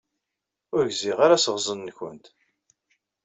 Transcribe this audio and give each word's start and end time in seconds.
Ur 0.75 0.85
gziɣ 0.93 1.17
ara 1.25 1.35
asseɣẓen-nwent. 1.37 2.25